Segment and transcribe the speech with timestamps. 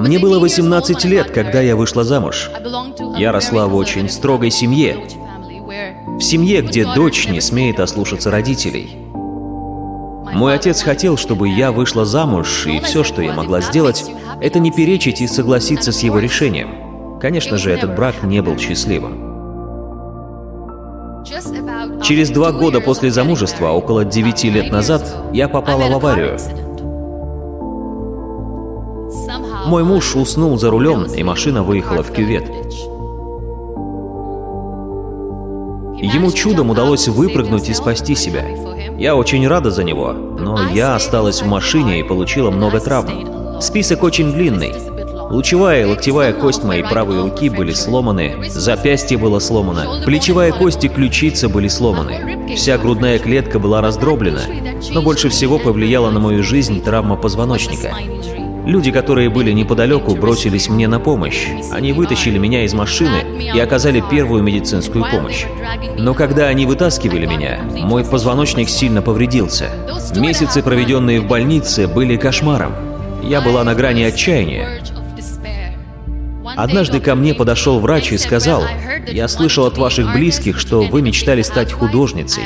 [0.00, 2.50] Мне было 18 лет, когда я вышла замуж.
[3.18, 4.96] Я росла в очень строгой семье.
[6.18, 8.96] В семье, где дочь не смеет ослушаться родителей.
[10.32, 14.06] Мой отец хотел, чтобы я вышла замуж, и все, что я могла сделать,
[14.40, 17.18] это не перечить и согласиться с его решением.
[17.20, 19.28] Конечно же, этот брак не был счастливым.
[22.02, 26.38] Через два года после замужества, около девяти лет назад, я попала в аварию.
[29.70, 32.42] Мой муж уснул за рулем, и машина выехала в кювет.
[36.02, 38.44] Ему чудом удалось выпрыгнуть и спасти себя.
[38.98, 43.60] Я очень рада за него, но я осталась в машине и получила много травм.
[43.62, 44.74] Список очень длинный.
[45.30, 50.88] Лучевая и локтевая кость моей правой руки были сломаны, запястье было сломано, плечевая кость и
[50.88, 52.56] ключица были сломаны.
[52.56, 54.42] Вся грудная клетка была раздроблена,
[54.90, 57.94] но больше всего повлияла на мою жизнь травма позвоночника.
[58.66, 61.46] Люди, которые были неподалеку, бросились мне на помощь.
[61.72, 65.46] Они вытащили меня из машины и оказали первую медицинскую помощь.
[65.98, 69.70] Но когда они вытаскивали меня, мой позвоночник сильно повредился.
[70.14, 72.72] Месяцы, проведенные в больнице, были кошмаром.
[73.22, 74.82] Я была на грани отчаяния.
[76.56, 78.64] Однажды ко мне подошел врач и сказал,
[79.06, 82.44] «Я слышал от ваших близких, что вы мечтали стать художницей.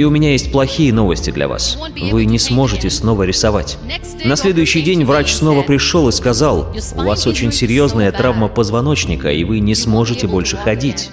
[0.00, 1.76] И у меня есть плохие новости для вас.
[2.10, 3.76] Вы не сможете снова рисовать».
[4.24, 9.44] На следующий день врач снова пришел и сказал, «У вас очень серьезная травма позвоночника, и
[9.44, 11.10] вы не сможете больше ходить».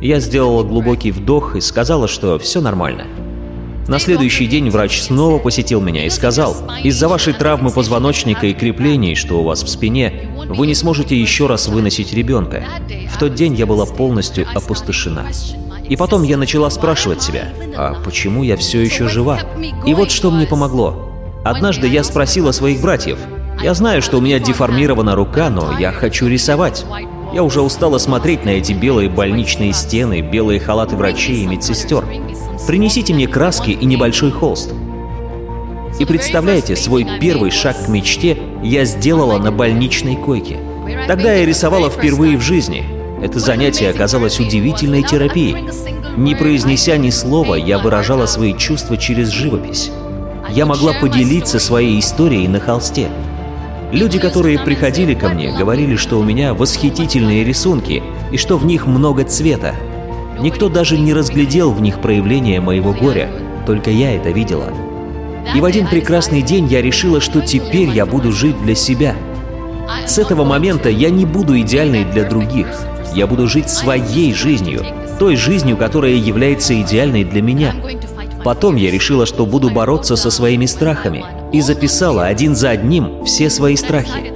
[0.00, 3.04] Я сделала глубокий вдох и сказала, что все нормально.
[3.86, 9.14] На следующий день врач снова посетил меня и сказал, «Из-за вашей травмы позвоночника и креплений,
[9.14, 12.64] что у вас в спине, вы не сможете еще раз выносить ребенка».
[13.12, 15.26] В тот день я была полностью опустошена.
[15.90, 19.40] И потом я начала спрашивать себя, а почему я все еще жива?
[19.84, 21.10] И вот что мне помогло.
[21.44, 23.18] Однажды я спросила своих братьев,
[23.60, 26.86] я знаю, что у меня деформирована рука, но я хочу рисовать.
[27.34, 32.04] Я уже устала смотреть на эти белые больничные стены, белые халаты врачей и медсестер.
[32.68, 34.72] Принесите мне краски и небольшой холст.
[35.98, 40.58] И представляете, свой первый шаг к мечте я сделала на больничной койке.
[41.08, 42.99] Тогда я рисовала впервые в жизни.
[43.22, 45.68] Это занятие оказалось удивительной терапией.
[46.16, 49.90] Не произнеся ни слова, я выражала свои чувства через живопись.
[50.50, 53.08] Я могла поделиться своей историей на холсте.
[53.92, 58.86] Люди, которые приходили ко мне, говорили, что у меня восхитительные рисунки и что в них
[58.86, 59.74] много цвета.
[60.40, 63.30] Никто даже не разглядел в них проявление моего горя,
[63.66, 64.72] только я это видела.
[65.54, 69.14] И в один прекрасный день я решила, что теперь я буду жить для себя.
[70.06, 72.68] С этого момента я не буду идеальной для других.
[73.14, 74.84] Я буду жить своей жизнью,
[75.18, 77.74] той жизнью, которая является идеальной для меня.
[78.44, 83.50] Потом я решила, что буду бороться со своими страхами и записала один за одним все
[83.50, 84.32] свои страхи.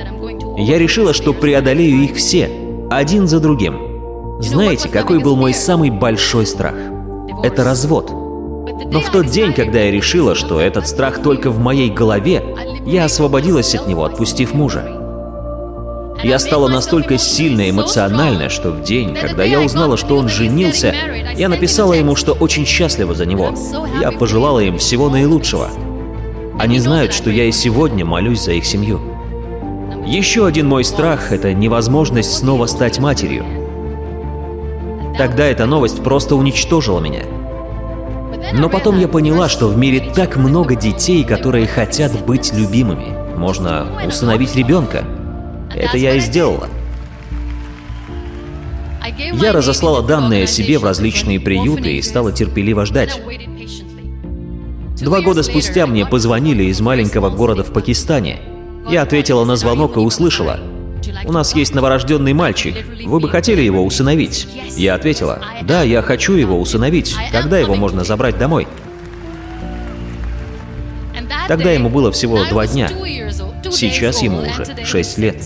[0.58, 2.50] Я решила, что преодолею их все,
[2.90, 4.40] один за другим.
[4.40, 6.74] Знаете, какой был мой самый большой страх?
[7.42, 8.10] Это развод.
[8.90, 12.44] Но в тот день, когда я решила, что этот страх только в моей голове,
[12.86, 14.93] я освободилась от него, отпустив мужа.
[16.24, 20.94] Я стала настолько сильно эмоциональна, что в день, когда я узнала, что он женился,
[21.36, 23.54] я написала ему, что очень счастлива за него.
[24.00, 25.68] Я пожелала им всего наилучшего.
[26.58, 29.02] Они знают, что я и сегодня молюсь за их семью.
[30.06, 33.44] Еще один мой страх– это невозможность снова стать матерью.
[35.18, 37.24] Тогда эта новость просто уничтожила меня.
[38.54, 43.36] Но потом я поняла, что в мире так много детей, которые хотят быть любимыми.
[43.36, 45.04] Можно усыновить ребенка.
[45.74, 46.68] Это я и сделала.
[49.34, 53.20] Я разослала данные о себе в различные приюты и стала терпеливо ждать.
[55.00, 58.40] Два года спустя мне позвонили из маленького города в Пакистане.
[58.88, 60.60] Я ответила на звонок и услышала.
[61.26, 62.74] «У нас есть новорожденный мальчик.
[63.04, 64.46] Вы бы хотели его усыновить?»
[64.76, 65.40] Я ответила.
[65.62, 67.14] «Да, я хочу его усыновить.
[67.32, 68.66] Когда его можно забрать домой?»
[71.48, 72.88] Тогда ему было всего два дня.
[73.70, 75.42] Сейчас ему уже шесть лет.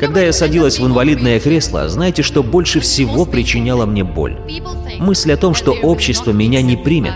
[0.00, 4.36] Когда я садилась в инвалидное кресло, знаете, что больше всего причиняло мне боль?
[4.98, 7.14] Мысль о том, что общество меня не примет.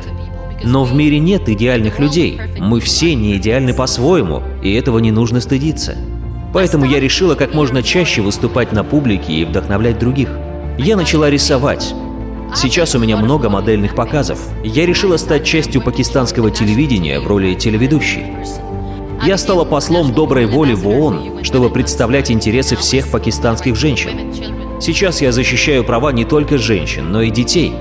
[0.64, 2.40] Но в мире нет идеальных людей.
[2.58, 5.96] Мы все не идеальны по-своему, и этого не нужно стыдиться.
[6.52, 10.30] Поэтому я решила как можно чаще выступать на публике и вдохновлять других.
[10.78, 11.94] Я начала рисовать.
[12.54, 14.38] Сейчас у меня много модельных показов.
[14.62, 18.24] Я решила стать частью пакистанского телевидения в роли телеведущей.
[19.24, 24.80] Я стала послом доброй воли в ООН, чтобы представлять интересы всех пакистанских женщин.
[24.80, 27.72] Сейчас я защищаю права не только женщин, но и детей.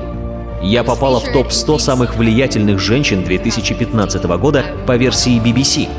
[0.62, 5.90] Я попала в топ-100 самых влиятельных женщин 2015 года по версии BBC.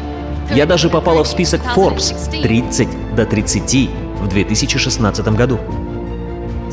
[0.54, 3.90] Я даже попала в список Forbes 30 до 30
[4.20, 5.58] в 2016 году.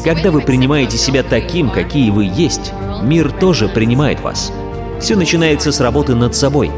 [0.04, 4.54] Когда вы принимаете себя таким, какие вы есть, мир тоже принимает вас.
[5.02, 6.70] Все начинается с работы над собой.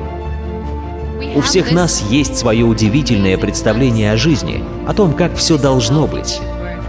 [1.34, 6.42] У всех нас есть свое удивительное представление о жизни, о том, как все должно быть.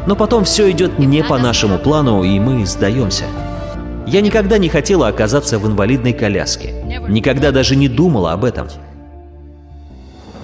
[0.06, 3.24] Но потом все идет не по нашему плану, и мы сдаемся.
[4.04, 6.74] Я никогда не хотела оказаться в инвалидной коляске.
[7.08, 8.66] Никогда даже не думала об этом.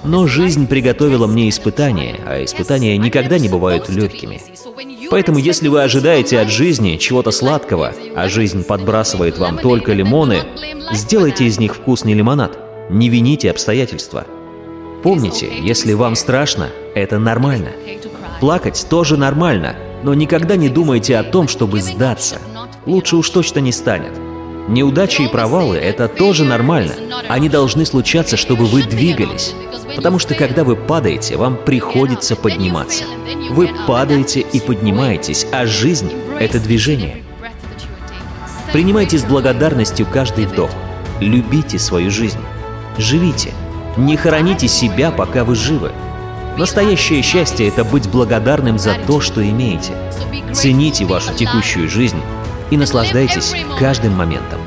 [0.05, 4.41] Но жизнь приготовила мне испытания, а испытания никогда не бывают легкими.
[5.11, 10.43] Поэтому если вы ожидаете от жизни чего-то сладкого, а жизнь подбрасывает вам только лимоны,
[10.93, 12.68] сделайте из них вкусный лимонад.
[12.91, 14.27] Не вините обстоятельства.
[15.03, 17.71] Помните, если вам страшно, это нормально.
[18.41, 22.39] Плакать тоже нормально, но никогда не думайте о том, чтобы сдаться.
[22.87, 24.13] Лучше уж точно не станет.
[24.69, 26.95] Неудачи и провалы— это тоже нормально.
[27.29, 29.55] Они должны случаться, чтобы вы двигались.
[29.95, 33.05] Потому что когда вы падаете, вам приходится подниматься.
[33.51, 37.23] Вы падаете и поднимаетесь, а жизнь— это движение.
[38.73, 40.71] Принимайте с благодарностью каждый вдох.
[41.21, 42.39] Любите свою жизнь.
[42.99, 43.55] Живите.
[43.97, 45.93] Не хороните себя, пока вы живы.
[46.57, 49.93] Настоящее счастье— это быть благодарным за то, что имеете.
[50.53, 52.21] Цените вашу текущую жизнь
[52.71, 54.61] и наслаждайтесь каждым моментом.